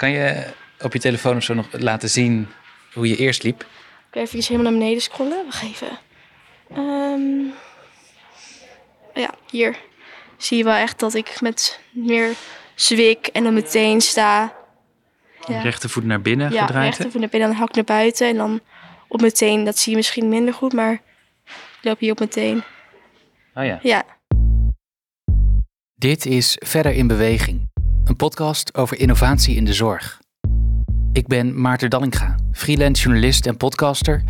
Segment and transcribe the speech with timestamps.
[0.00, 0.46] Kan je
[0.80, 2.48] op je telefoon of zo nog laten zien
[2.92, 3.60] hoe je eerst liep?
[3.60, 3.66] Ik
[4.10, 5.44] ga even helemaal naar beneden scrollen.
[5.44, 5.88] Wacht even.
[6.74, 7.44] Ehm,
[9.14, 9.78] ja, hier
[10.36, 12.34] zie je wel echt dat ik met meer
[12.74, 14.52] zwik en dan meteen sta.
[15.46, 16.88] Ja, Rechtervoet naar binnen ja gedraaid.
[16.88, 18.28] echt even naar binnen, dan hak ik naar buiten.
[18.28, 18.60] En dan
[19.08, 20.92] op meteen, dat zie je misschien minder goed, maar
[21.44, 22.62] ik loop hier op meteen.
[23.54, 23.78] Oh ja.
[23.82, 24.04] Ja,
[25.94, 27.69] Dit is Verder in Beweging,
[28.10, 30.20] een podcast over innovatie in de zorg.
[31.12, 34.24] Ik ben Maarten Dallinga, freelance journalist en podcaster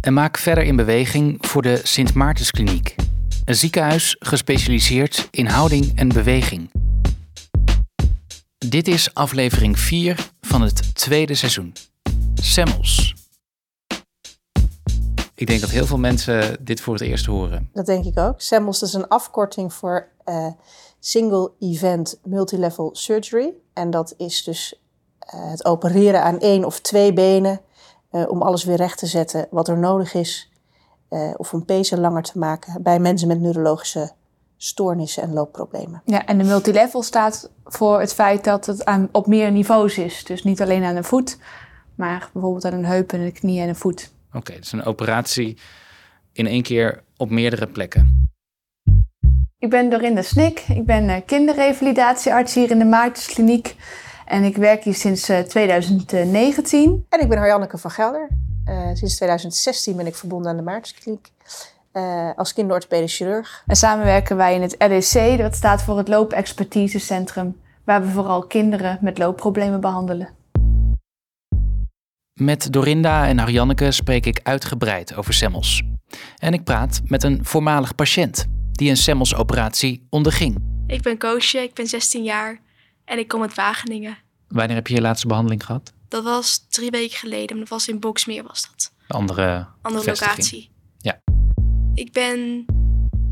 [0.00, 2.94] en maak Verder in Beweging voor de Sint Maartenskliniek,
[3.44, 6.70] een ziekenhuis gespecialiseerd in houding en beweging.
[8.58, 11.72] Dit is aflevering 4 van het tweede seizoen.
[12.34, 13.14] Semmels.
[15.34, 17.68] Ik denk dat heel veel mensen dit voor het eerst horen.
[17.72, 18.40] Dat denk ik ook.
[18.40, 20.46] SEMLS is een afkorting voor eh,
[21.04, 23.52] Single Event Multilevel Surgery.
[23.72, 24.80] En dat is dus
[25.18, 27.60] eh, het opereren aan één of twee benen
[28.10, 30.50] eh, om alles weer recht te zetten wat er nodig is.
[31.08, 34.10] eh, of om pezen langer te maken bij mensen met neurologische
[34.56, 36.02] stoornissen en loopproblemen.
[36.04, 40.24] Ja, en de multilevel staat voor het feit dat het aan, op meer niveaus is.
[40.24, 41.38] Dus niet alleen aan de voet,
[41.94, 44.12] maar bijvoorbeeld aan een heup en een knie en een voet.
[44.32, 45.58] Oké, dus een operatie
[46.32, 48.30] in één keer op meerdere plekken.
[49.62, 50.64] Ik ben Dorinda Snik.
[50.68, 53.76] Ik ben eh, kinderrevalidatiearts hier in de Maartenskliniek.
[54.26, 57.06] En ik werk hier sinds eh, 2019.
[57.08, 58.28] En ik ben Harjanneke van Gelder.
[58.64, 61.28] Eh, sinds 2016 ben ik verbonden aan de Maartenskliniek
[61.92, 63.62] eh, als kinderorthopedisch chirurg.
[63.66, 68.46] En samen werken wij in het LEC, dat staat voor het Loopexpertisecentrum, waar we vooral
[68.46, 70.28] kinderen met loopproblemen behandelen.
[72.40, 75.82] Met Dorinda en Harjanneke spreek ik uitgebreid over semmels.
[76.38, 78.46] En ik praat met een voormalig patiënt
[78.82, 80.56] die een semmelsoperatie onderging.
[80.86, 82.60] ik ben Koosje, ik ben 16 jaar
[83.04, 84.18] en ik kom uit Wageningen.
[84.48, 85.92] Wanneer heb je je laatste behandeling gehad?
[86.08, 88.92] Dat was drie weken geleden, maar dat was in Boksmeer was dat.
[89.06, 90.36] De andere, Andere vestiging.
[90.36, 90.70] locatie.
[90.98, 91.18] Ja.
[91.94, 92.64] Ik ben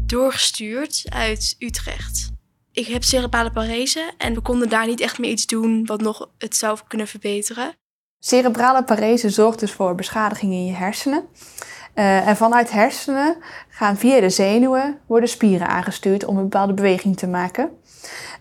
[0.07, 2.29] doorgestuurd uit Utrecht.
[2.73, 6.31] Ik heb cerebrale parese en we konden daar niet echt meer iets doen wat nog
[6.39, 7.73] het zou kunnen verbeteren.
[8.19, 11.25] Cerebrale parese zorgt dus voor beschadiging in je hersenen.
[12.01, 13.37] Eh, en vanuit hersenen
[13.69, 17.71] gaan via de zenuwen worden spieren aangestuurd om een bepaalde beweging te maken.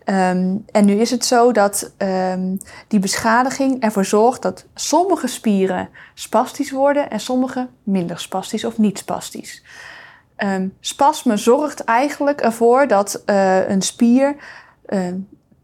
[0.04, 2.56] Ehm, en nu is het zo dat ehm,
[2.88, 8.98] die beschadiging ervoor zorgt dat sommige spieren spastisch worden en sommige minder spastisch of niet
[8.98, 9.64] spastisch.
[10.36, 14.36] Ehm, spasme zorgt eigenlijk ervoor dat eh, een spier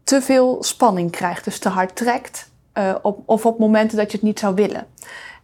[0.04, 4.16] te veel spanning krijgt, dus te hard trekt, eh, op, of op momenten dat je
[4.16, 4.86] het niet zou willen.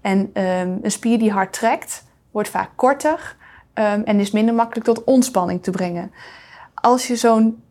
[0.01, 0.31] En
[0.83, 3.37] een spier die hard trekt, wordt vaak korter
[3.75, 6.13] ehm, en is minder makkelijk tot ontspanning te brengen.
[6.75, 7.63] Als je zo'n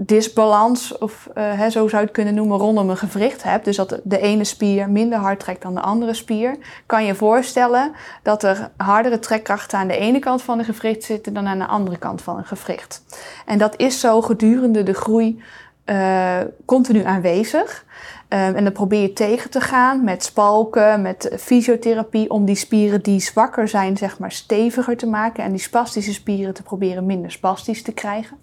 [0.00, 3.76] disbalans, of eh, hè, zo zou je het kunnen noemen, rondom een gewricht hebt, dus
[3.76, 7.92] dat de ene spier minder hard trekt dan de andere spier, kan je voorstellen
[8.22, 11.66] dat er hardere trekkrachten aan de ene kant van een gewricht zitten dan aan de
[11.66, 13.02] andere kant van een gewricht.
[13.46, 15.42] En dat is zo gedurende de groei
[15.84, 17.84] eh, continu aanwezig.
[18.30, 23.02] Um, en dan probeer je tegen te gaan met spalken, met fysiotherapie, om die spieren
[23.02, 25.44] die zwakker zijn, zeg maar, steviger te maken.
[25.44, 28.38] En die spastische spieren te proberen minder spastisch te krijgen.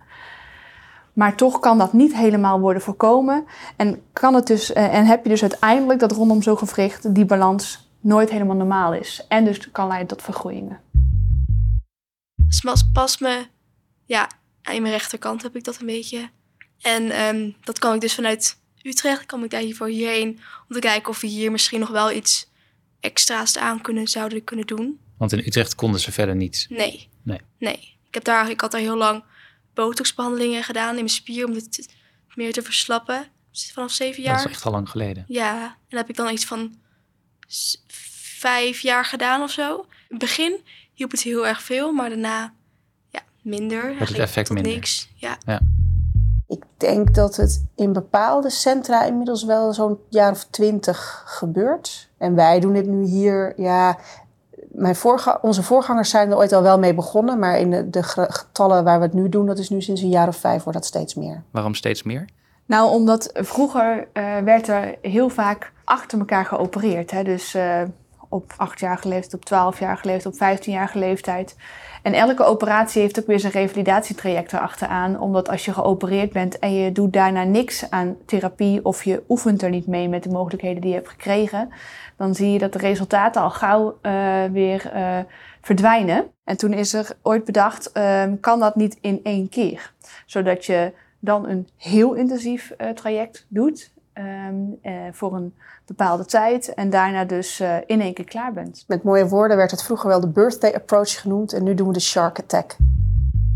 [1.14, 3.46] Maar toch kan dat niet helemaal worden voorkomen.
[3.76, 7.26] En, kan het dus, eh, en heb je dus uiteindelijk dat rondom zo'n gewricht die
[7.26, 9.26] balans nooit helemaal normaal is.
[9.28, 10.80] En dus kan leiden tot vergroeien.
[12.48, 13.48] Spasme,
[14.06, 14.30] ja,
[14.62, 16.30] aan mijn rechterkant heb ik dat een beetje.
[16.82, 20.80] En ehm, dat kan ik dus vanuit Utrecht, kan ik daar hiervoor hierheen, om te
[20.80, 22.48] kijken of we hier misschien nog wel iets
[23.00, 25.00] extra's aan kunnen, zouden kunnen doen.
[25.18, 26.68] Want in Utrecht konden ze verder niets.
[26.70, 27.10] Nee.
[27.24, 27.40] Nee.
[27.60, 27.98] Nee.
[28.08, 29.24] Ik, heb daar, ik had daar heel lang
[29.74, 31.90] botoxbehandelingen gedaan in mijn spier om het
[32.36, 33.28] meer te verslappen.
[33.52, 34.46] Vanaf zeven Dat jaar.
[34.46, 35.26] is echt al lang geleden.
[35.28, 36.76] Ja, en dat heb ik dan iets van
[38.38, 39.76] vijf jaar gedaan of zo.
[39.80, 40.60] In het begin
[40.94, 42.54] hielp het heel erg veel, maar daarna
[43.10, 43.84] ja, minder.
[43.84, 44.74] Eigenlijk effect tot minder.
[44.74, 45.08] niks.
[45.16, 45.38] Ja.
[45.46, 45.60] Ik
[46.78, 52.10] denk dat het in bepaalde centra inmiddels wel zo'n jaar of twintig gebeurt.
[52.18, 53.98] En wij doen dit nu hier, ja,
[54.72, 57.40] mijn voorga- onze voorgangers zijn er ooit al wel mee begonnen.
[57.40, 60.02] Maar in de, de ge- getallen waar we het nu doen, dat is nu sinds
[60.02, 61.44] een jaar of vijf, wordt dat steeds meer.
[61.52, 62.26] Waarom steeds meer?
[62.66, 67.12] Nou, omdat vroeger eh, werd er heel vaak achter elkaar geopereerd.
[67.12, 67.24] Hè?
[67.24, 67.82] Dus eh,
[68.30, 71.56] op achtjarige leeftijd, op twaalfjarige leeftijd, op vijftienjarige leeftijd.
[72.06, 75.20] En elke operatie heeft ook weer zijn revalidatietraject erachteraan.
[75.20, 78.86] Omdat als je geopereerd bent en je doet daarna niks aan therapie...
[78.86, 81.70] of je oefent er niet mee met de mogelijkheden die je hebt gekregen...
[82.18, 85.20] dan zie je dat de resultaten al gauw eh, weer eh,
[85.62, 86.26] verdwijnen.
[86.44, 89.94] En toen is er ooit bedacht, ehm, kan dat niet in één keer?
[90.26, 93.94] Zodat je dan een heel intensief eh, traject doet.
[94.16, 95.54] Ehm, eh, voor een
[95.86, 98.84] bepaalde tijd en daarna dus eh, in één keer klaar bent.
[98.88, 101.94] Met mooie woorden werd het vroeger wel de birthday approach genoemd en nu doen we
[101.94, 102.76] de shark attack.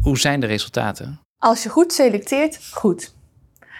[0.01, 1.19] Hoe zijn de resultaten?
[1.37, 3.13] Als je goed selecteert, goed.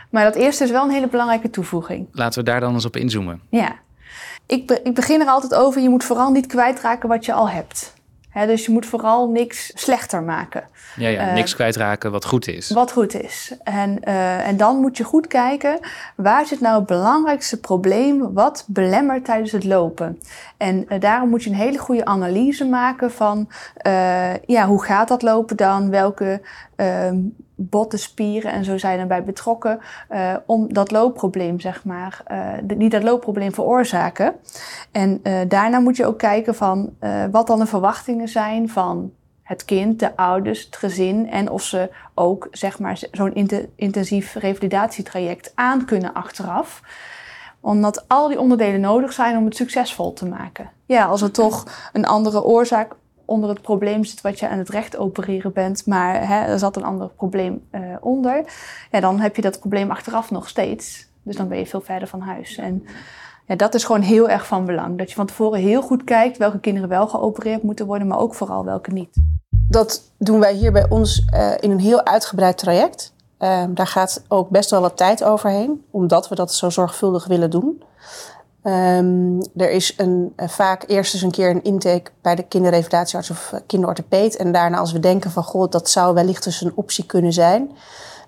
[0.09, 2.07] Maar dat eerste is wel een hele belangrijke toevoeging.
[2.11, 3.41] Laten we daar dan eens op inzoomen.
[3.49, 3.75] Ja.
[4.45, 7.49] Ik, be- ik begin er altijd over, je moet vooral niet kwijtraken wat je al
[7.49, 7.93] hebt.
[8.33, 10.63] Dus je moet vooral niks slechter maken.
[10.95, 12.69] Ja, ja, Eh, niks kwijtraken wat goed is.
[12.69, 13.53] Wat goed is.
[13.63, 15.79] En, eh, en dan moet je goed kijken,
[16.15, 20.19] waar zit nou het belangrijkste probleem wat belemmert tijdens het lopen?
[20.57, 23.49] En eh, daarom moet je een hele goede analyse maken van,
[24.45, 25.89] ja, hoe gaat dat lopen dan?
[25.89, 26.41] Welke
[26.75, 27.17] ehm,
[27.61, 29.79] botten, spieren en zo zijn erbij betrokken
[30.09, 32.23] eh, om dat loopprobleem, zeg maar,
[32.63, 34.33] de- niet dat loopprobleem veroorzaken.
[34.91, 36.93] En eh, daarna moet je ook kijken van
[37.31, 39.11] wat dan de verwachtingen zijn van
[39.43, 44.35] het kind, de ouders, het gezin en of ze ook zeg maar zo'n inte- intensief
[44.35, 46.81] revalidatietraject aan kunnen achteraf.
[47.61, 50.69] Omdat al die onderdelen nodig zijn om het succesvol te maken.
[50.85, 52.95] Ja, als er toch een andere oorzaak
[53.29, 56.75] onder het probleem zit wat je aan het recht opereren bent, maar hè, er zat
[56.75, 58.43] een ander probleem eh, onder,
[58.91, 61.07] ja, dan heb je dat probleem achteraf nog steeds.
[61.23, 62.57] Dus dan ben je veel verder van huis.
[62.57, 62.85] En
[63.45, 64.97] ja, dat is gewoon heel erg van belang.
[64.97, 68.35] Dat je van tevoren heel goed kijkt welke kinderen wel geopereerd moeten worden, maar ook
[68.35, 69.17] vooral welke niet.
[69.49, 73.13] Dat doen wij hier bij ons eh, in een heel uitgebreid traject.
[73.37, 77.49] Ehm, daar gaat ook best wel wat tijd overheen, omdat we dat zo zorgvuldig willen
[77.49, 77.83] doen.
[78.63, 83.29] Ehm, er is een, eh, vaak eerst eens een keer een intake bij de kinderrevalidatiearts
[83.29, 84.35] of uh, kinderorthopeed.
[84.35, 87.71] En daarna als we denken van, god, dat zou wellicht eens een optie kunnen zijn.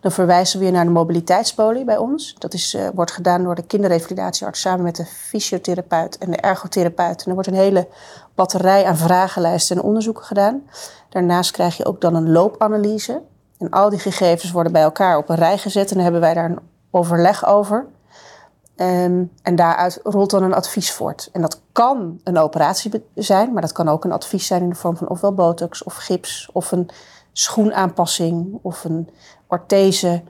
[0.01, 2.35] Dan verwijzen we weer naar de mobiliteitspolie bij ons.
[2.37, 7.21] Dat is, uh, wordt gedaan door de kinderrevalidatiearts samen met de fysiotherapeut en de ergotherapeut.
[7.21, 7.87] En er wordt een hele
[8.35, 10.61] batterij aan vragenlijsten en onderzoeken gedaan.
[11.09, 13.21] Daarnaast krijg je ook dan een loopanalyse.
[13.57, 16.33] En al die gegevens worden bij elkaar op een rij gezet en dan hebben wij
[16.33, 16.59] daar een
[16.91, 17.85] overleg over.
[18.81, 21.29] Um, en daaruit rolt dan een advies voort.
[21.31, 24.75] En dat kan een operatie zijn, maar dat kan ook een advies zijn in de
[24.75, 26.89] vorm van ofwel botox of gips of een
[27.31, 29.09] schoenaanpassing of een
[29.47, 30.23] orthese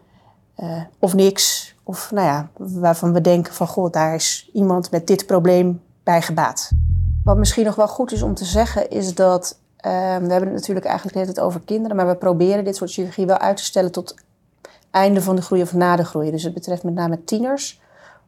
[0.58, 1.76] uh, of niks.
[1.84, 6.22] Of nou ja, waarvan we denken van goh, daar is iemand met dit probleem bij
[6.22, 6.70] gebaat.
[7.24, 10.54] Wat misschien nog wel goed is om te zeggen is dat uh, we hebben het
[10.54, 13.64] natuurlijk eigenlijk net het over kinderen, maar we proberen dit soort chirurgie wel uit te
[13.64, 14.16] stellen tot
[14.90, 16.32] einde van de groei of na de groei.
[16.32, 17.80] Dus het betreft met name tieners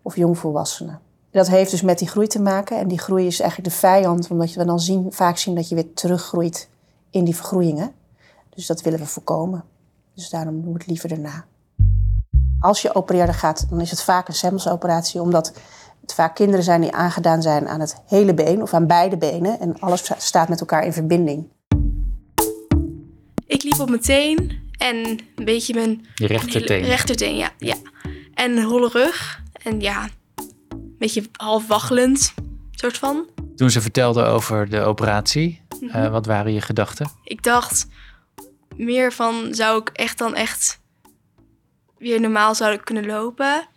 [0.04, 1.00] of jongvolwassenen.
[1.32, 2.78] Dat heeft dus met die groei te maken.
[2.78, 5.76] En die groei is eigenlijk de vijand, omdat we dan zien, vaak zien dat je
[5.76, 6.70] weer teruggroeit
[7.10, 7.92] in die vergroeien.
[8.50, 9.64] Dus dat willen we voorkomen.
[10.16, 11.46] Dus daarom doen we het liever daarna.
[12.60, 15.54] Als je opereerder gaat, dan is het vaak een semmelsoperatie, omdat
[16.02, 19.60] het vaak kinderen zijn die aangedaan zijn aan het hele been of aan beide benen.
[19.60, 21.48] En alles staat met elkaar in verbinding.
[23.46, 24.96] Ik liep op mijn teen en
[25.36, 26.06] een beetje mijn...
[26.16, 26.84] Je rechterteen.
[26.84, 27.52] Rechterteen, ja.
[27.58, 27.76] ja.
[28.34, 29.43] En een holle rug.
[29.64, 30.10] En ja,
[30.70, 32.34] een beetje half waggelend,
[32.72, 33.30] soort van.
[33.56, 36.04] Toen ze vertelde over de operatie, mm -hmm.
[36.04, 37.12] uh, wat waren je gedachten?
[37.24, 37.88] Ik dacht
[38.76, 40.82] meer van, zou ik echt dan echt
[41.98, 43.68] weer normaal zouden kunnen lopen?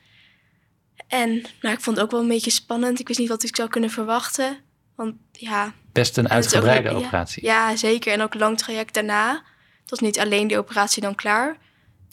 [1.09, 1.31] En
[1.61, 3.01] nou, ik vond het ook wel een beetje spannend.
[3.01, 4.59] Ik wist niet wat ik zou kunnen verwachten.
[4.95, 5.73] Want ja...
[5.93, 7.45] Best een uitgebreide ook, operatie.
[7.45, 8.13] Ja, ja, zeker.
[8.13, 9.43] En ook een lang traject daarna.
[9.81, 11.57] Het was niet alleen die operatie dan klaar.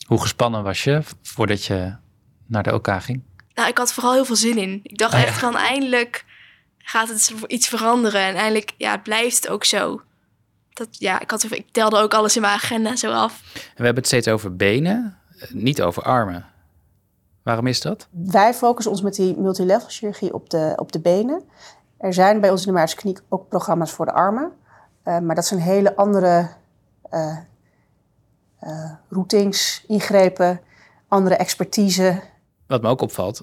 [0.06, 1.96] Hoe gespannen was je voordat je
[2.46, 3.22] naar de OK ging?
[3.54, 4.80] Nou, ik had vooral heel veel zin in.
[4.82, 5.40] Ik dacht Oh, echt ja.
[5.40, 6.24] van eindelijk
[6.78, 8.20] gaat het iets veranderen.
[8.20, 10.00] En eindelijk ja, het blijft ook zo.
[10.72, 13.40] Dat, ja, ik, had, ik telde ook alles in mijn agenda zo af.
[13.54, 16.46] En we hebben het steeds over benen, eh, niet over armen.
[17.42, 18.08] Waarom is dat?
[18.10, 21.42] Wij focussen ons met die multilevel chirurgie op de, op de benen.
[21.98, 24.52] Er zijn bij ons in de Maartse Kliniek ook programma's voor de armen.
[25.04, 26.48] Uh, maar dat zijn hele andere
[27.12, 27.38] uh,
[28.62, 30.60] uh, routings, ingrepen,
[31.08, 32.22] andere expertise.
[32.74, 33.42] Wat me ook opvalt,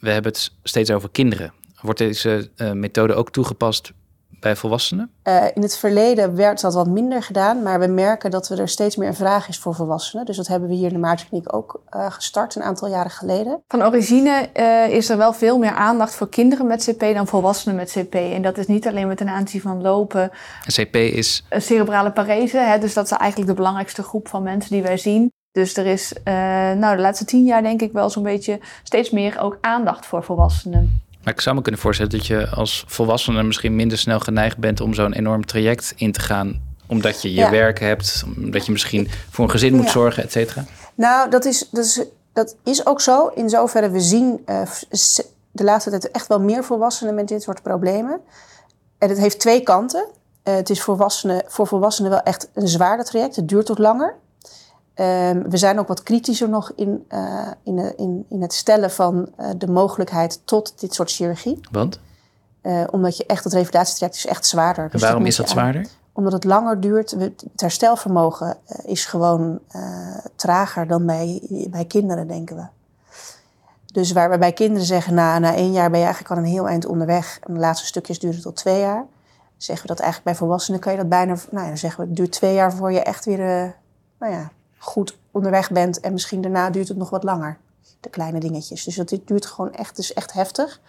[0.00, 1.52] we hebben het steeds over kinderen.
[1.80, 3.92] Wordt deze uh, methode ook toegepast
[4.40, 5.10] bij volwassenen?
[5.24, 8.96] Uh, in het verleden werd dat wat minder gedaan, maar we merken dat er steeds
[8.96, 10.26] meer een vraag is voor volwassenen.
[10.26, 13.62] Dus dat hebben we hier in de Maartenskliniek ook uh, gestart een aantal jaren geleden.
[13.68, 17.76] Van origine uh, is er wel veel meer aandacht voor kinderen met CP dan volwassenen
[17.76, 18.14] met CP.
[18.14, 20.30] En dat is niet alleen met ten aanzien van lopen.
[20.66, 21.44] CP is?
[21.48, 24.96] Een cerebrale parese, hè, dus dat is eigenlijk de belangrijkste groep van mensen die wij
[24.96, 25.32] zien.
[25.54, 26.12] Dus er is
[26.78, 30.24] nou, de laatste tien jaar denk ik wel zo'n beetje steeds meer ook aandacht voor
[30.24, 31.02] volwassenen.
[31.22, 34.80] Maar ik zou me kunnen voorstellen dat je als volwassene misschien minder snel geneigd bent
[34.80, 36.62] om zo'n enorm traject in te gaan.
[36.86, 37.50] Omdat je je ja.
[37.50, 39.90] werk hebt, omdat je misschien voor een gezin moet ja.
[39.90, 40.64] zorgen, et cetera.
[40.94, 43.26] Nou, dat is, dat, is, dat is ook zo.
[43.26, 44.62] In zoverre, we zien uh,
[45.50, 48.20] de laatste tijd echt wel meer volwassenen met dit soort problemen.
[48.98, 50.06] En het heeft twee kanten.
[50.44, 53.36] Uh, het is volwassenen, voor volwassenen wel echt een zwaarder traject.
[53.36, 54.14] Het duurt ook langer.
[54.94, 59.28] Ehm, we zijn ook wat kritischer nog in, uh, in, in, in het stellen van
[59.40, 61.60] uh, de mogelijkheid tot dit soort chirurgie.
[61.70, 62.00] Want?
[62.62, 64.84] Uh, omdat je echt, het revalidatietraject is echt zwaarder.
[64.84, 65.80] En dus waarom is dat zwaarder?
[65.80, 67.10] Aan, omdat het langer duurt.
[67.10, 69.58] Het herstelvermogen is gewoon
[70.36, 72.64] trager dan bij, bij kinderen, denken we.
[73.92, 76.50] Dus waar we bij kinderen zeggen, na, na één jaar ben je eigenlijk al een
[76.50, 77.38] heel eind onderweg.
[77.42, 79.04] En de laatste stukjes duren tot twee jaar.
[79.56, 81.36] Zeggen we dat eigenlijk bij volwassenen kan je dat bijna...
[81.50, 83.74] Nou ja, dan zeggen we, het duurt twee jaar voor je echt weer
[84.18, 84.50] nou ja,
[84.84, 86.00] goed onderweg bent.
[86.00, 87.58] En misschien daarna duurt het nog wat langer.
[88.00, 88.84] De kleine dingetjes.
[88.84, 90.80] Dus dat duurt gewoon echt, is echt heftig.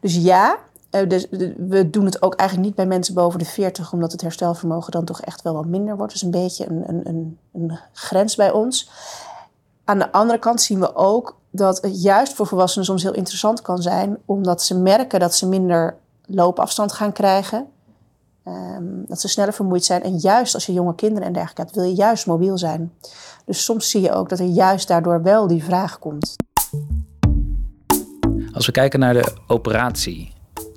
[0.00, 0.58] Dus ja,
[0.90, 1.26] dus,
[1.56, 5.04] we doen het ook eigenlijk niet bij mensen boven de 40, omdat het herstelvermogen dan
[5.04, 6.12] toch echt wel wat minder wordt.
[6.12, 8.90] Dus een beetje een, een, een, een grens bij ons.
[9.84, 13.62] Aan de andere kant zien we ook dat het juist voor volwassenen soms heel interessant
[13.62, 17.66] kan zijn, omdat ze merken dat ze minder loopafstand gaan krijgen.
[18.48, 20.02] Um, dat ze sneller vermoeid zijn.
[20.02, 22.92] En juist als je jonge kinderen en dergelijke hebt, wil je juist mobiel zijn.
[23.44, 26.36] Dus soms zie je ook dat er juist daardoor wel die vraag komt.
[28.52, 30.32] Als we kijken naar de operatie,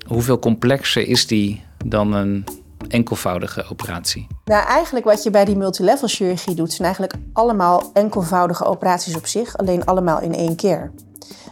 [0.06, 2.44] hoeveel complexer is die dan een
[2.88, 4.26] enkelvoudige operatie?
[4.44, 9.26] Nou, eigenlijk wat je bij die multilevel chirurgie doet, zijn eigenlijk allemaal enkelvoudige operaties op
[9.26, 10.92] zich, alleen allemaal in één keer.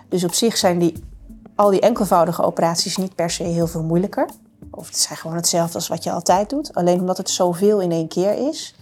[0.08, 1.04] Dus op zich zijn die,
[1.54, 4.28] al die enkelvoudige operaties niet per se heel veel moeilijker.
[4.76, 6.74] Of het zijn gewoon hetzelfde als wat je altijd doet.
[6.74, 8.74] Alleen omdat het zoveel in één keer is,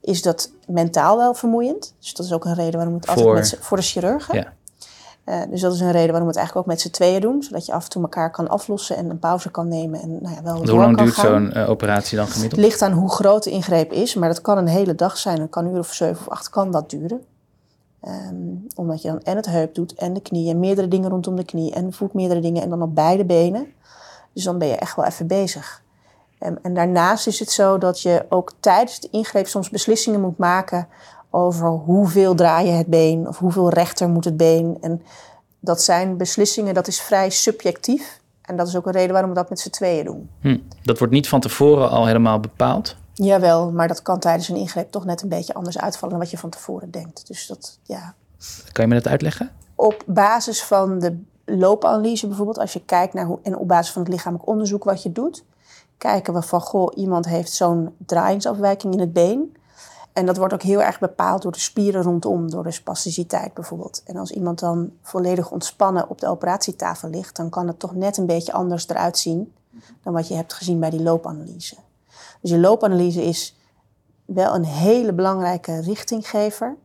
[0.00, 1.94] is dat mentaal wel vermoeiend.
[1.98, 4.34] Dus dat is ook een reden waarom het altijd met voor de chirurgen.
[4.34, 4.52] Ja.
[5.24, 7.42] Uh, dus dat is een reden waarom we het eigenlijk ook met z'n tweeën doen.
[7.42, 10.00] Zodat je af en toe elkaar kan aflossen en een pauze kan nemen.
[10.00, 12.60] En nou ja, wel Hoe lang duurt zo'n uh, operatie dan gemiddeld?
[12.60, 14.14] Het ligt aan hoe groot de ingreep is.
[14.14, 15.40] Maar dat kan een hele dag zijn.
[15.40, 17.20] Het kan een uur of zeven of acht kan dat duren.
[18.08, 21.36] Um, omdat je dan en het heup doet en de knie en meerdere dingen rondom
[21.36, 23.66] de knie en de voet meerdere dingen en dan op beide benen.
[24.34, 25.82] Dus dan ben je echt wel even bezig.
[26.38, 30.38] En, en daarnaast is het zo dat je ook tijdens de ingreep soms beslissingen moet
[30.38, 30.88] maken
[31.30, 34.78] over hoeveel draai je het been of hoeveel rechter moet het been.
[34.80, 35.02] En
[35.60, 38.20] dat zijn beslissingen, dat is vrij subjectief.
[38.42, 40.30] En dat is ook een reden waarom we dat met z'n tweeën doen.
[40.40, 40.58] Hm.
[40.82, 42.96] Dat wordt niet van tevoren al helemaal bepaald?
[43.14, 46.30] Jawel, maar dat kan tijdens een ingreep toch net een beetje anders uitvallen dan wat
[46.30, 47.26] je van tevoren denkt.
[47.26, 48.14] Dus dat, ja.
[48.72, 49.50] Kan je me dat uitleggen?
[49.74, 54.02] Op basis van de loopanalyse bijvoorbeeld, als je kijkt naar hoe, en op basis van
[54.02, 55.44] het lichamelijk onderzoek wat je doet,
[55.98, 59.56] kijken we van, goh, iemand heeft zo'n draaiingsafwijking in het been.
[60.12, 64.02] En dat wordt ook heel erg bepaald door de spieren rondom, door de spasticiteit bijvoorbeeld.
[64.04, 68.16] En als iemand dan volledig ontspannen op de operatietafel ligt, dan kan het toch net
[68.16, 69.52] een beetje anders eruit zien
[70.02, 71.76] dan wat je hebt gezien bij die loopanalyse.
[72.40, 73.56] Dus je loopanalyse is
[74.24, 76.76] wel een hele belangrijke richtinggever.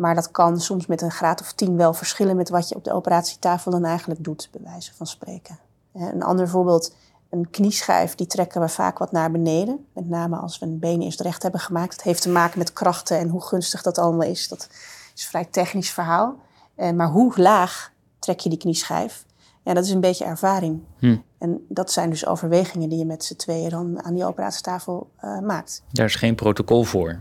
[0.00, 2.84] Maar dat kan soms met een graad of tien wel verschillen met wat je op
[2.84, 5.58] de operatietafel dan eigenlijk doet, bij wijze van spreken.
[5.92, 6.94] Een ander voorbeeld,
[7.30, 9.86] een knieschijf, die trekken we vaak wat naar beneden.
[9.94, 11.96] Met name als we een been eerst recht hebben gemaakt.
[11.96, 14.48] Dat heeft te maken met krachten en hoe gunstig dat allemaal is.
[14.48, 14.68] Dat
[15.14, 16.36] is een vrij technisch verhaal.
[16.74, 19.24] Eh, maar hoe laag trek je die knieschijf?
[19.62, 20.80] Ja, dat is een beetje ervaring.
[20.98, 21.16] Hm.
[21.38, 25.38] En dat zijn dus overwegingen die je met z'n tweeën dan aan die operatietafel uh,
[25.38, 25.82] maakt.
[25.92, 27.20] Daar is geen protocol voor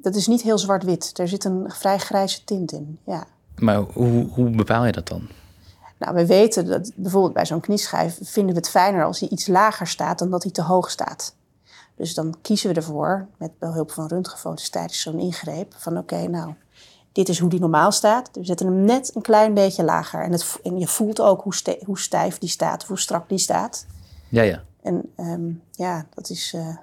[0.00, 1.18] dat is niet heel zwart-wit.
[1.18, 2.98] Er zit een vrij grijze tint in.
[3.04, 3.26] Ja.
[3.56, 5.28] Maar hoe, hoe bepaal je dat dan?
[5.98, 9.46] Nou, we weten dat bijvoorbeeld bij zo'n knieschijf vinden we het fijner als hij iets
[9.46, 11.34] lager staat dan dat hij te hoog staat.
[11.96, 16.54] Dus dan kiezen we ervoor, met behulp van röntgenfoto's tijdens zo'n ingreep, van oké, nou,
[17.12, 18.30] dit is hoe die normaal staat.
[18.32, 20.22] We zetten hem net een klein beetje lager.
[20.22, 23.86] En, het, en je voelt ook hoe, hoe stijf die staat, hoe strak die staat.
[24.28, 24.62] Ja, ja.
[24.82, 26.76] En um, ja, dat is, uh,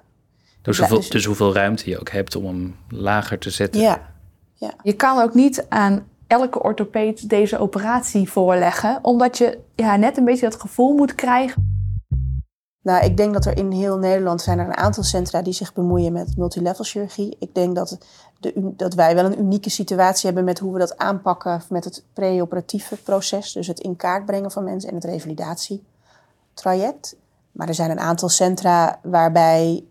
[0.66, 3.80] dus, hoeveel, dus, dus hoeveel ruimte je ook hebt om hem lager te zetten.
[3.80, 4.00] Ja.
[4.54, 4.74] ja.
[4.82, 10.24] Je kan ook niet aan elke orthopeed deze operatie voorleggen, omdat je ja, net een
[10.24, 11.74] beetje dat gevoel moet krijgen.
[12.82, 15.72] Nou, ik denk dat er in heel Nederland zijn er een aantal centra die zich
[15.72, 17.36] bemoeien met multilevel chirurgie.
[17.38, 17.98] Ik denk dat,
[18.40, 22.04] de, dat wij wel een unieke situatie hebben met hoe we dat aanpakken met het
[22.12, 23.52] preoperatieve proces.
[23.52, 27.16] Dus het in kaart brengen van mensen en het revalidatietraject.
[27.52, 29.84] Maar er zijn een aantal centra waarbij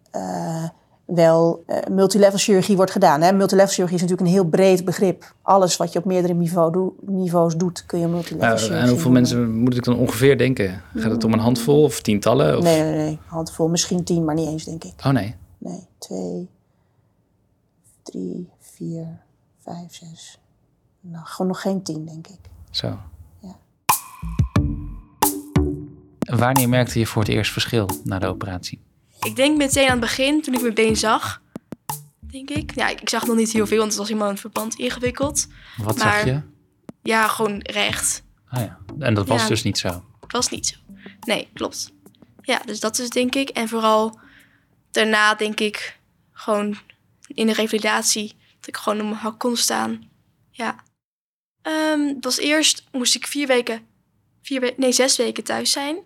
[1.05, 3.21] wel uh, multilevel chirurgie wordt gedaan.
[3.21, 3.33] Hè?
[3.33, 5.33] Multilevel chirurgie is natuurlijk een heel breed begrip.
[5.41, 8.89] Alles wat je op meerdere niveau do niveaus doet, kun je multilevel uh, chirurgie En
[8.89, 10.81] hoeveel mensen moet ik dan ongeveer denken?
[10.95, 12.57] Gaat het om een handvol of tientallen?
[12.57, 12.63] Of?
[12.63, 13.19] Nee, nee, nee.
[13.25, 13.67] Handvol.
[13.67, 14.93] Misschien tien, maar niet eens, denk ik.
[15.05, 15.35] Oh nee?
[15.57, 15.87] Nee.
[15.97, 16.49] Twee,
[18.03, 19.07] drie, vier,
[19.63, 20.39] vijf, zes.
[21.01, 22.39] Nou, gewoon nog geen tien, denk ik.
[22.69, 22.97] Zo.
[26.19, 28.79] Wanneer merkte je voor het eerst verschil na de operatie?
[29.25, 31.41] Ik denk meteen aan het begin, toen ik mijn been zag.
[32.19, 32.75] Denk ik.
[32.75, 35.47] Ja, ik zag nog niet heel veel, want het was iemand een verband ingewikkeld.
[35.77, 36.41] Wat zag je?
[37.03, 38.23] Ja, gewoon recht.
[38.47, 40.03] Ah ja, en dat was dus niet zo?
[40.21, 40.75] Het was niet zo.
[41.19, 41.93] Nee, klopt.
[42.41, 43.49] Ja, dus dat is denk ik.
[43.49, 44.19] En vooral
[44.91, 45.99] daarna denk ik
[46.31, 46.77] gewoon
[47.27, 50.09] in de revalidatie Dat ik gewoon op mijn hak kon staan.
[50.51, 50.83] Ja.
[51.63, 53.87] Um, het was eerst, moest ik vier weken,
[54.41, 55.97] vier we nee, zes weken thuis zijn.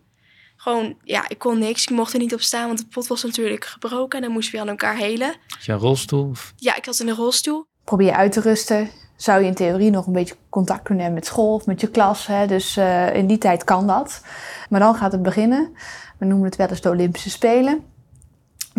[0.61, 1.83] Gewoon, ja, ik kon niks.
[1.83, 4.17] Ik mocht er niet op staan, want de pot was natuurlijk gebroken.
[4.17, 5.35] En dan moest je weer aan elkaar helen.
[5.47, 6.29] Had je een rolstoel?
[6.29, 6.53] Of?
[6.55, 7.65] Ja, ik had in een rolstoel.
[7.83, 8.89] Probeer uit te rusten.
[9.15, 11.89] Zou je in theorie nog een beetje contact kunnen hebben met school of met je
[11.89, 12.27] klas.
[12.27, 12.47] Hè?
[12.47, 14.21] Dus uh, in die tijd kan dat.
[14.69, 15.75] Maar dan gaat het beginnen.
[16.17, 17.83] We noemen het wel eens de Olympische Spelen.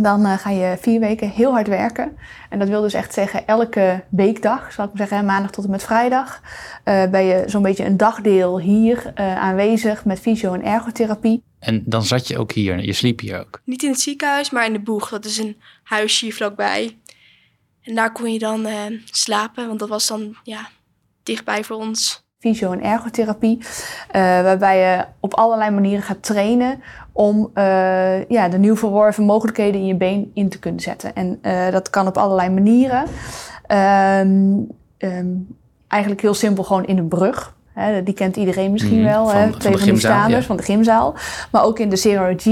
[0.02, 2.16] Dan uh, ga je vier weken heel hard werken.
[2.48, 5.70] En dat wil dus echt zeggen, elke weekdag, zal ik maar zeggen, maandag tot en
[5.70, 6.40] met vrijdag,
[6.84, 11.42] uh, ben je zo'n beetje een dagdeel hier uh, aanwezig met fysio- en ergotherapie.
[11.58, 13.60] En dan zat je ook hier, je sliep hier ook?
[13.64, 15.08] Niet in het ziekenhuis, maar in de boeg.
[15.08, 16.96] Dat is een huisje hier vlakbij.
[17.82, 18.66] En daar kon je dan
[19.04, 20.68] slapen, want dat was dan ja,
[21.22, 23.58] dichtbij voor ons fysio- en ergotherapie.
[23.60, 23.66] Uh,
[24.22, 26.82] waarbij je op allerlei manieren gaat trainen
[27.12, 31.14] om uh, ja, de nieuw verworven mogelijkheden in je been in te kunnen zetten.
[31.14, 33.04] En uh, dat kan op allerlei manieren.
[34.20, 34.66] Um,
[34.98, 35.56] um,
[35.88, 37.54] eigenlijk heel simpel gewoon in een brug.
[37.74, 39.26] Hè, die kent iedereen misschien Mhm, wel.
[39.28, 40.42] van- hè, van de van gymzaal, ja.
[40.42, 41.14] van de gymzaal.
[41.52, 42.44] Maar ook in de Zero G.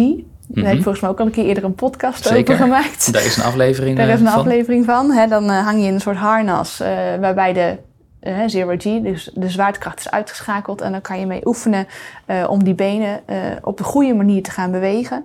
[0.50, 2.54] Daar heb ik volgens mij ook al een keer eerder een podcast Zeker.
[2.54, 3.12] over gemaakt.
[3.12, 4.38] Daar is een aflevering Daar eh, is een van.
[4.38, 5.10] aflevering van.
[5.10, 6.88] Hè, dan eh, hang je in een soort harnas eh,
[7.20, 7.76] waarbij de
[8.20, 10.80] eh, zero G, dus de zwaartekracht is uitgeschakeld.
[10.80, 11.86] En dan kan je mee oefenen
[12.26, 15.24] eh, om die benen eh, op de goede manier te gaan bewegen.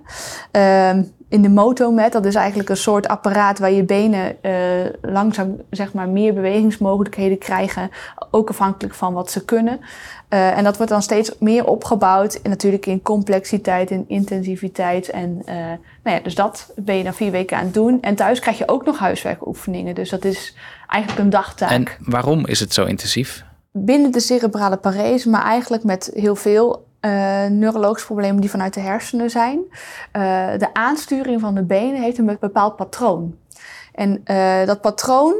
[1.34, 4.52] In de motomat, dat is eigenlijk een soort apparaat waar je benen eh,
[5.02, 7.90] langzaam zeg maar, meer bewegingsmogelijkheden krijgen.
[8.30, 9.80] Ook afhankelijk van wat ze kunnen.
[10.28, 12.34] Eh, en dat wordt dan steeds meer opgebouwd.
[12.34, 15.10] En natuurlijk in complexiteit en intensiviteit.
[15.10, 15.56] En eh,
[16.02, 18.02] nou ja, dus dat ben je dan vier weken aan het doen.
[18.02, 19.94] En thuis krijg je ook nog huiswerkoefeningen.
[19.94, 20.54] Dus dat is
[20.88, 21.70] eigenlijk een dagtaak.
[21.70, 23.44] En waarom is het zo intensief?
[23.72, 28.80] Binnen de cerebrale parese, maar eigenlijk met heel veel eh, neurologische problemen die vanuit de
[28.80, 29.60] hersenen zijn.
[30.12, 30.22] Eh,
[30.58, 33.36] de aansturing van de benen heeft een bepaald patroon.
[33.94, 35.34] En eh, dat patroon,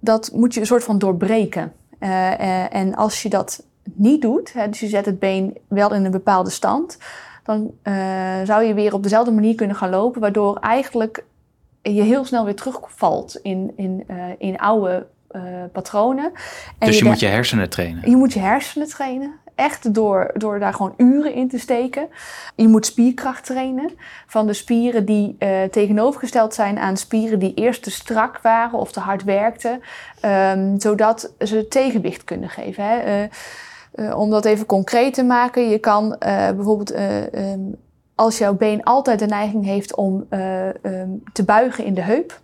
[0.00, 1.72] dat moet je een soort van doorbreken.
[2.68, 6.10] En als je dat niet doet, hè, dus je zet het been wel in een
[6.10, 6.98] bepaalde stand,
[7.42, 7.70] dan
[8.44, 11.24] zou je weer op dezelfde manier kunnen gaan lopen, waardoor eigenlijk
[11.82, 14.06] je heel snel weer terugvalt in, in,
[14.38, 15.06] in oude
[15.72, 16.32] patronen.
[16.78, 18.10] En dus je de- moet je hersenen trainen.
[18.10, 19.32] je moet je hersenen trainen.
[19.54, 22.08] Echt door, door daar gewoon uren in te steken.
[22.54, 23.90] Je moet spierkracht trainen.
[24.26, 28.92] Van de spieren die eh, tegenovergesteld zijn aan spieren die eerst te strak waren of
[28.92, 29.80] te hard werkten.
[30.20, 32.84] ehm, zodat ze tegenwicht kunnen geven.
[32.84, 32.98] Hè.
[32.98, 33.28] Eh,
[33.94, 35.68] eh, om dat even concreet te maken.
[35.68, 37.60] Je kan bijvoorbeeld eh, ehm,
[38.14, 42.40] als jouw been altijd de neiging heeft om eh, ehm, te buigen in de heup.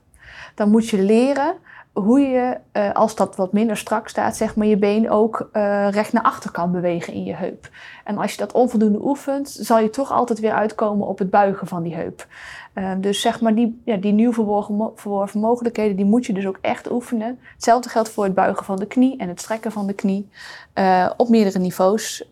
[0.54, 1.54] Dan moet je leren
[1.92, 5.88] hoe je, eh, als dat wat minder strak staat, zeg maar, je been ook eh,
[5.90, 7.68] recht naar achter kan bewegen in je heup.
[8.04, 11.66] En als je dat onvoldoende oefent, zal je toch altijd weer uitkomen op het buigen
[11.66, 12.26] van die heup.
[12.72, 16.32] Eh, dus zeg maar, die, ja, die nieuw verworven, mo- verworven mogelijkheden, die moet je
[16.32, 17.38] dus ook echt oefenen.
[17.54, 20.28] Hetzelfde geldt voor het buigen van de knie en het strekken van de knie
[20.72, 22.28] eh, op meerdere niveaus.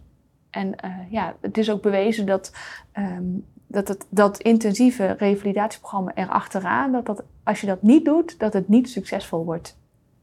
[0.50, 0.74] En
[1.10, 2.52] ja, het is ook bewezen dat,
[2.92, 3.24] ehm,
[3.66, 8.68] dat het, dat intensieve revalidatieprogramma erachteraan, dat, dat als je dat niet doet, dat het
[8.68, 9.76] niet succesvol wordt.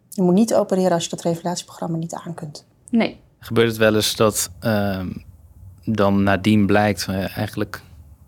[0.10, 2.66] Je moet niet opereren als je dat revalidatieprogramma niet aan kunt.
[2.90, 3.20] Nee.
[3.40, 5.08] Gebeurt het wel eens dat ehm,
[5.86, 7.82] dan nadien blijkt, eh, eigenlijk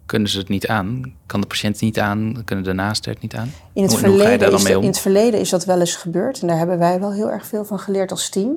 [0.06, 1.14] kunnen ze het niet aan?
[1.26, 2.42] Kan de patiënt het niet aan?
[2.46, 3.52] Kunnen de naasten het niet aan?
[3.74, 4.88] In het, Hoe- hoe ga je verleden daar dan is, mee dat- om?
[4.88, 6.42] in het verleden is dat wel eens gebeurd.
[6.42, 8.56] En daar hebben wij wel heel erg veel van geleerd als team.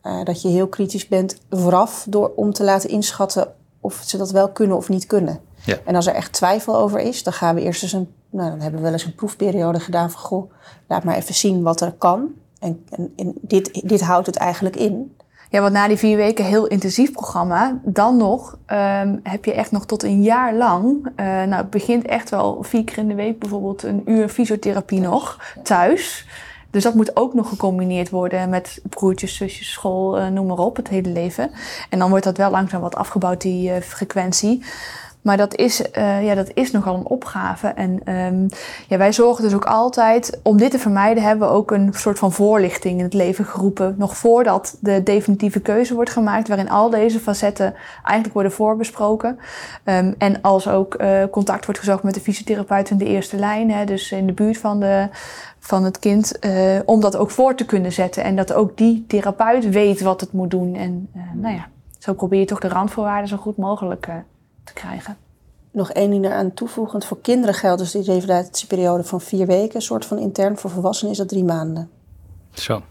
[0.00, 4.30] Eh, dat je heel kritisch bent vooraf door, om te laten inschatten of ze dat
[4.30, 5.40] wel kunnen of niet kunnen.
[5.68, 5.76] Ja.
[5.84, 8.12] En als er echt twijfel over is, dan gaan we eerst eens een...
[8.30, 10.20] Nou, dan hebben we wel eens een proefperiode gedaan van...
[10.20, 10.52] Goh,
[10.86, 12.28] laat maar even zien wat er kan.
[12.60, 15.16] En, en, en dit, dit houdt het eigenlijk in.
[15.50, 19.70] Ja, want na die vier weken heel intensief programma, dan nog ehm, heb je echt
[19.70, 21.12] nog tot een jaar lang.
[21.16, 25.00] eh, nou, het begint echt wel vier keer in de week, bijvoorbeeld een uur fysiotherapie
[25.00, 26.26] nog thuis.
[26.70, 30.76] Dus dat moet ook nog gecombineerd worden met broertjes, zusjes, school, eh, noem maar op,
[30.76, 31.50] het hele leven.
[31.90, 34.62] En dan wordt dat wel langzaam wat afgebouwd, die eh, frequentie.
[35.28, 37.66] Maar dat is, eh, ja, dat is nogal een opgave.
[37.68, 38.48] En ehm,
[38.88, 42.18] ja, wij zorgen dus ook altijd, om dit te vermijden, hebben we ook een soort
[42.18, 43.94] van voorlichting in het leven geroepen.
[43.98, 49.38] Nog voordat de definitieve keuze wordt gemaakt, waarin al deze facetten eigenlijk worden voorbesproken.
[49.84, 53.70] Ehm, en als ook eh, contact wordt gezocht met de fysiotherapeut in de eerste lijn,
[53.70, 55.08] hè, dus in de buurt van, de,
[55.58, 58.24] van het kind, eh, om dat ook voor te kunnen zetten.
[58.24, 60.74] En dat ook die therapeut weet wat het moet doen.
[60.74, 64.08] En nou ja, zo probeer je toch de randvoorwaarden zo goed mogelijk
[64.68, 65.16] te krijgen.
[65.72, 67.04] Nog één ding eraan toevoegend.
[67.04, 69.76] Voor kinderen geldt dus die revalidatieperiode van vier weken.
[69.76, 70.58] Een soort van intern.
[70.58, 71.90] Voor volwassenen is dat drie maanden.
[72.52, 72.82] Zo.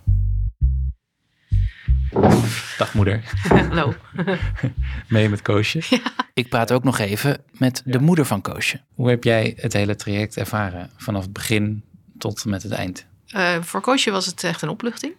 [2.77, 3.23] Dag moeder.
[3.69, 3.93] Hallo.
[5.09, 5.99] Mee met Koosje.
[6.33, 8.81] Ik praat ook nog even met de moeder van Koosje.
[8.93, 10.89] Hoe heb jij het hele traject ervaren?
[10.97, 11.83] Vanaf het begin
[12.17, 13.05] tot en met het eind?
[13.35, 15.13] Uh, voor Koosje was het echt een opluchting.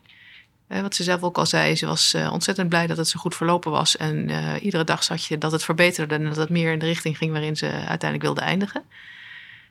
[0.68, 3.36] Wat ze zelf ook al zei, ze was uh, ontzettend blij dat het zo goed
[3.36, 3.96] verlopen was.
[3.96, 7.16] En iedere dag zag je dat het verbeterde en dat het meer in de richting
[7.16, 8.82] ging waarin ze uiteindelijk wilde eindigen.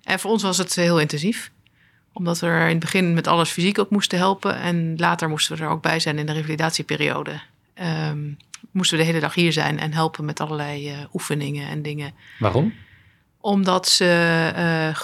[0.04, 1.52] En voor ons was het heel intensief
[2.14, 4.60] omdat we er in het begin met alles fysiek ook moesten helpen.
[4.60, 7.40] En later moesten we er ook bij zijn in de revalidatieperiode.
[8.10, 8.38] Um,
[8.72, 12.14] moesten we de hele dag hier zijn en helpen met allerlei oefeningen en dingen.
[12.40, 12.74] Waarom?
[13.48, 14.04] Omdat ze
[14.58, 14.96] uh,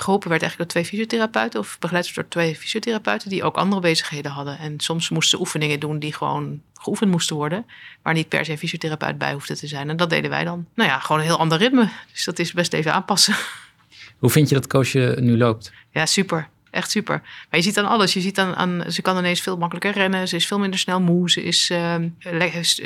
[0.00, 4.30] geholpen werd eigenlijk door twee fysiotherapeuten of begeleid door twee fysiotherapeuten die ook andere bezigheden
[4.30, 4.58] hadden.
[4.58, 7.66] En soms moesten ze oefeningen doen die gewoon geoefend moesten worden,
[8.02, 9.90] waar niet per se een fysiotherapeut bij hoefde te zijn.
[9.90, 10.66] En dat deden wij dan.
[10.74, 11.88] Nou ja, gewoon een heel ander ritme.
[12.12, 13.34] Dus dat is best even aanpassen.
[14.18, 15.72] Hoe vind je dat Koosje nu loopt?
[15.90, 16.48] Ja, super.
[16.70, 17.20] Echt super.
[17.22, 18.12] Maar je ziet dan alles.
[18.12, 20.28] Je ziet dan aan, ze kan ineens veel makkelijker rennen.
[20.28, 21.30] Ze is veel minder snel moe.
[21.30, 22.76] Ze is uh, le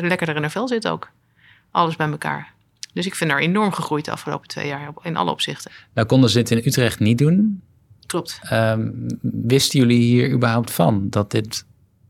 [0.00, 1.10] lekkerder in haar vel zit ook.
[1.70, 2.52] Alles bij elkaar.
[2.92, 5.70] Dus ik vind haar enorm gegroeid de afgelopen twee jaar in alle opzichten.
[5.94, 7.62] Nou konden ze dit in Utrecht niet doen.
[8.06, 8.40] Klopt.
[8.52, 11.64] Um, wisten jullie hier überhaupt van dat dit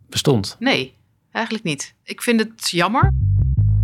[0.09, 0.57] bestond?
[0.59, 0.95] Nee,
[1.31, 1.95] eigenlijk niet.
[2.05, 3.13] Ik vind het jammer.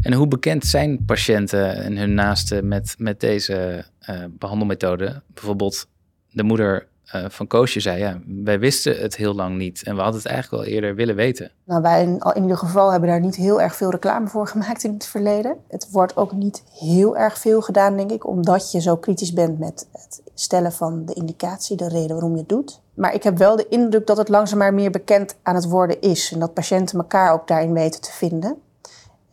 [0.01, 5.23] En hoe bekend zijn patiënten en hun naasten met, met deze uh, behandelmethode?
[5.27, 5.89] Bijvoorbeeld
[6.31, 10.01] de moeder uh, van Koosje zei, ja, wij wisten het heel lang niet en we
[10.01, 11.51] hadden het eigenlijk al eerder willen weten.
[11.64, 14.85] Nou, wij in, in ieder geval hebben daar niet heel erg veel reclame voor gemaakt
[14.85, 15.57] in het verleden.
[15.68, 19.59] Het wordt ook niet heel erg veel gedaan, denk ik, omdat je zo kritisch bent
[19.59, 22.81] met het stellen van de indicatie, de reden waarom je het doet.
[22.94, 26.33] Maar ik heb wel de indruk dat het langzaam meer bekend aan het worden is
[26.33, 28.57] en dat patiënten elkaar ook daarin weten te vinden.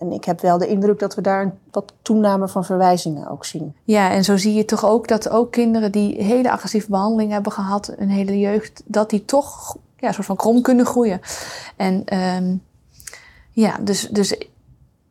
[0.05, 3.45] En ik heb wel de indruk dat we daar een wat toename van verwijzingen ook
[3.45, 3.75] zien.
[3.83, 7.51] Ja, en zo zie je toch ook dat ook kinderen die hele agressieve behandeling hebben
[7.51, 11.21] gehad, een hele jeugd, dat die toch ja, een soort van krom kunnen groeien.
[11.75, 12.63] En um,
[13.51, 14.37] ja, dus, dus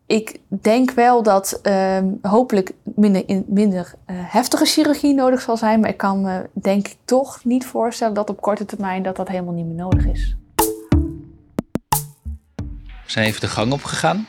[0.07, 5.81] ik denk wel dat um, hopelijk minder, in, minder uh, heftige chirurgie nodig zal zijn.
[5.81, 9.29] Maar ik kan me denk ik toch niet voorstellen dat op korte termijn dat dat
[9.29, 10.37] helemaal niet meer nodig is.
[13.05, 14.27] We zijn even de gang opgegaan.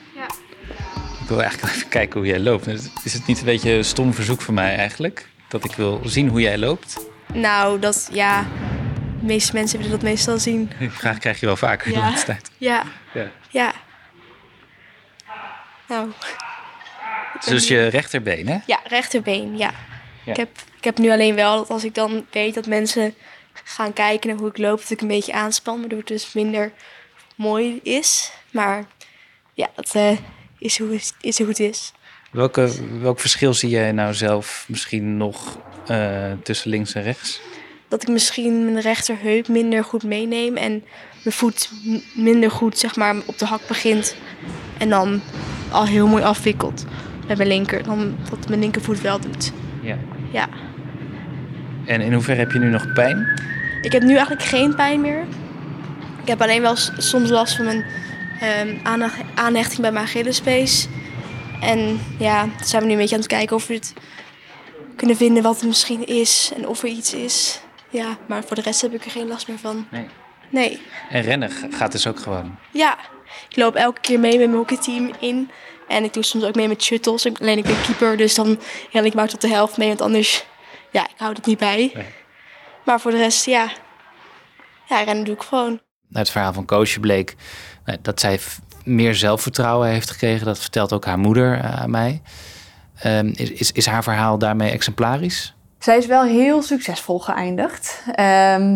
[1.26, 2.68] Ik wil eigenlijk even kijken hoe jij loopt.
[3.04, 5.28] Is het niet een beetje een stom verzoek van mij eigenlijk?
[5.48, 7.06] Dat ik wil zien hoe jij loopt?
[7.34, 8.48] Nou, dat ja.
[9.20, 10.72] De meeste mensen willen dat meestal zien.
[10.80, 11.94] Die vraag krijg je wel vaker ja.
[11.94, 12.52] de laatste tijd.
[12.58, 12.84] Ja.
[13.14, 13.32] Ja.
[13.50, 13.74] ja.
[15.88, 16.12] Nou.
[17.46, 18.58] Dus je rechterbeen, hè?
[18.66, 19.74] Ja, rechterbeen, ja.
[20.24, 20.32] ja.
[20.32, 23.14] Ik, heb, ik heb nu alleen wel dat als ik dan weet dat mensen
[23.64, 26.72] gaan kijken naar hoe ik loop, dat ik een beetje aanspan, waardoor het dus minder
[27.36, 28.32] mooi is.
[28.52, 28.86] Maar
[29.54, 30.18] ja, dat, uh,
[30.66, 31.92] is hoe, is hoe het is.
[32.32, 32.70] Welke,
[33.02, 35.58] welk verschil zie jij nou zelf misschien nog
[35.92, 37.42] uh, tussen links en rechts?
[37.88, 40.72] Dat ik misschien mijn rechterheup minder goed meeneem en
[41.24, 41.72] mijn voet
[42.16, 44.16] minder goed zeg maar, op de hak begint.
[44.78, 45.22] En dan
[45.72, 46.86] al heel mooi afwikkelt
[47.28, 47.84] met mijn linker.
[47.84, 49.52] Dan dat mijn linkervoet wel doet.
[49.82, 49.98] Ja.
[50.32, 50.50] ja.
[51.86, 53.42] En in hoeverre heb je nu nog pijn?
[53.82, 55.24] Ik heb nu eigenlijk geen pijn meer.
[56.22, 57.86] Ik heb alleen wel soms last van mijn
[58.44, 58.80] um,
[59.36, 60.88] aanhechting bij mijn Achillespees.
[61.62, 63.94] En ja, zijn we nu een beetje aan het kijken of we het
[64.96, 67.62] kunnen vinden wat het misschien is en of er iets is.
[67.90, 69.88] Ja, maar voor de rest heb ik er geen last meer van.
[69.92, 70.08] Nee.
[70.50, 70.82] Nee.
[71.10, 72.58] En rennen gaat dus ook gewoon?
[72.72, 72.98] Ja,
[73.50, 75.52] ik loop elke keer mee met mijn hockeyteam in.
[75.88, 77.40] En ik doe soms ook mee met shuttles.
[77.40, 78.60] Alleen ik ben keeper, dus dan
[78.92, 79.88] ren ik maar tot de helft mee.
[79.88, 80.46] Want anders,
[80.92, 81.92] ja, ik hou het niet bij.
[81.94, 82.06] Nee.
[82.86, 83.72] Maar voor de rest, ja.
[84.88, 85.72] Ja, rennen doe ik gewoon.
[85.72, 85.80] Uit
[86.12, 87.36] het verhaal van Koosje bleek
[88.02, 88.40] dat zij
[88.84, 90.46] meer zelfvertrouwen heeft gekregen.
[90.46, 92.22] Dat vertelt ook haar moeder eh, aan mij.
[92.96, 95.55] Ehm, is, is haar verhaal daarmee exemplarisch?
[95.86, 98.04] Zij is wel heel succesvol geëindigd.
[98.08, 98.16] Um,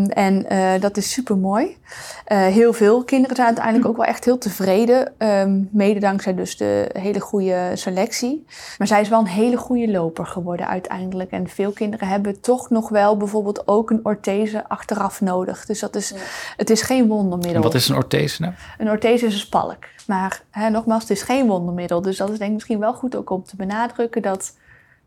[0.05, 1.65] en uh, dat is super mooi.
[1.65, 5.13] Uh, heel veel kinderen zijn uiteindelijk ook wel echt heel tevreden.
[5.17, 8.45] Um, mede dankzij dus de hele goede selectie.
[8.77, 11.31] Maar zij is wel een hele goede loper geworden uiteindelijk.
[11.31, 15.65] En veel kinderen hebben toch nog wel bijvoorbeeld ook een orthese achteraf nodig.
[15.65, 16.13] Dus dat is,
[16.57, 17.55] het is geen wondermiddel.
[17.55, 18.53] En wat is een orthese nou?
[18.77, 19.83] Een orthese is een spalk.
[20.07, 22.01] Maar hè, nogmaals, het is geen wondermiddel.
[22.01, 24.57] Dus dat is denk ik misschien wel goed ook om te benadrukken dat...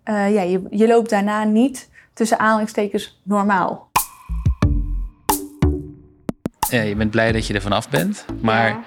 [0.04, 3.90] Uh, ja, je, je loopt daarna niet tussen aanhalingstekens normaal.
[6.68, 8.85] Ja, je bent blij dat je er vanaf bent, maar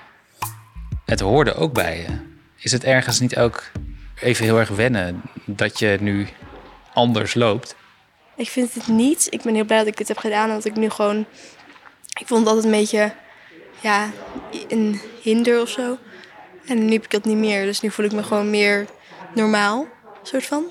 [1.06, 2.34] het hoorde ook bij je.
[2.56, 3.64] Is het ergens niet ook
[4.22, 6.28] even heel erg wennen dat je nu
[6.94, 7.76] anders loopt?
[8.36, 9.28] Ik vind het niet.
[9.30, 10.50] Ik ben heel blij dat ik dit heb gedaan.
[10.50, 11.26] Dat ik nu gewoon.
[12.20, 13.14] Ik vond dat een beetje.
[13.82, 14.10] Ja,
[14.68, 15.98] een hinder of zo.
[16.66, 17.66] En nu heb ik dat niet meer.
[17.66, 18.86] Dus nu voel ik me gewoon meer
[19.34, 19.88] normaal,
[20.24, 20.64] soort van.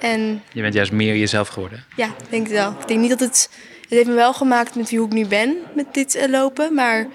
[0.00, 1.84] En, je bent juist meer jezelf geworden?
[1.96, 2.70] Ja, denk ik wel.
[2.80, 3.50] Ik denk niet dat het...
[3.80, 6.74] Het heeft me wel gemaakt met wie hoe ik nu ben met dit uh, lopen.
[6.74, 7.06] Maar...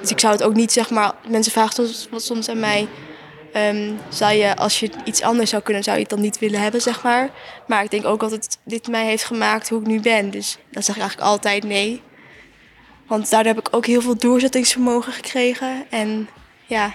[0.00, 1.12] Dus ik zou het ook niet, zeg maar...
[1.28, 2.88] Mensen vragen soms, soms aan mij...
[3.52, 6.60] ehm, zou je, als je iets anders zou kunnen, zou je het dan niet willen
[6.60, 7.30] hebben, zeg maar.
[7.66, 10.30] Maar ik denk ook dat het dit mij heeft gemaakt hoe ik nu ben.
[10.30, 12.02] Dus dan zeg ik eigenlijk altijd nee.
[13.06, 15.86] Want daardoor heb ik ook heel veel doorzettingsvermogen gekregen.
[15.90, 16.28] En
[16.66, 16.94] ja,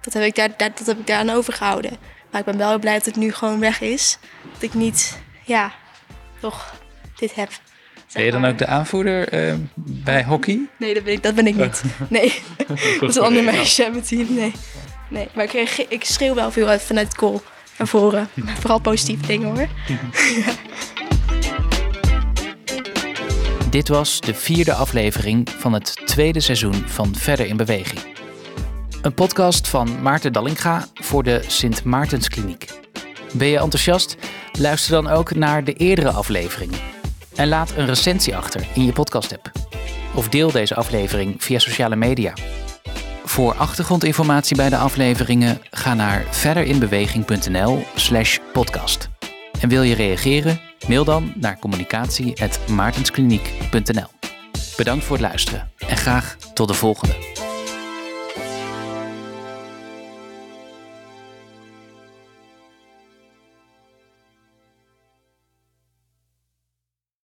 [0.00, 2.15] dat heb ik, daar, daar, dat heb ik daaraan overgehouden.
[2.36, 4.18] Maar ik ben wel blij dat het nu gewoon weg is.
[4.52, 5.72] Dat ik niet, ja,
[6.40, 6.74] toch
[7.16, 7.48] dit heb.
[8.12, 10.60] Ben je dan ook de aanvoerder eh, bij hockey?
[10.78, 11.82] Nee, dat ben ik, dat ben ik niet.
[12.08, 12.42] Nee,
[13.00, 14.34] dat is een ander meisje mijn team.
[14.34, 14.52] Nee,
[15.08, 15.28] nee.
[15.34, 17.42] maar ik, ik schreeuw wel veel uit vanuit het goal
[17.78, 18.28] naar voren.
[18.44, 19.68] Maar vooral positieve dingen hoor.
[23.70, 28.15] Dit was de vierde aflevering van het tweede seizoen van Verder in Beweging.
[29.06, 32.70] Een podcast van Maarten Dallinga voor de Sint Maartenskliniek.
[33.32, 34.16] Ben je enthousiast?
[34.58, 36.78] Luister dan ook naar de eerdere afleveringen.
[37.34, 39.50] En laat een recensie achter in je podcast-app.
[40.14, 42.32] Of deel deze aflevering via sociale media.
[43.24, 49.08] Voor achtergrondinformatie bij de afleveringen ga naar verderinbeweging.nl/slash podcast.
[49.60, 50.60] En wil je reageren?
[50.88, 54.08] Mail dan naar communicatie.maartenskliniek.nl.
[54.76, 57.35] Bedankt voor het luisteren en graag tot de volgende.